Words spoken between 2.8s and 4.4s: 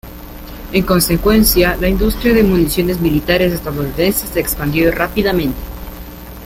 militares estadounidense se